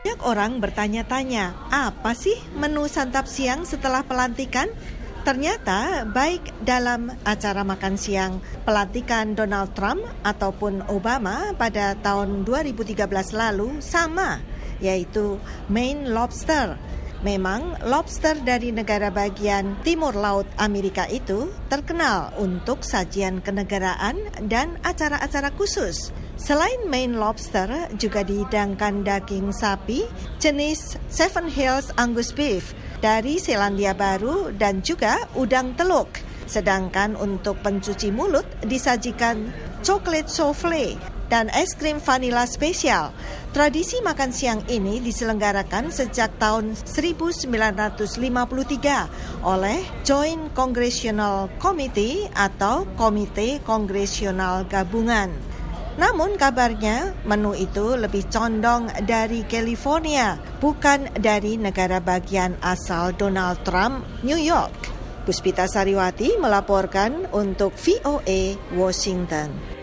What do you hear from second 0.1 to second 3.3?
orang bertanya-tanya, apa sih menu santap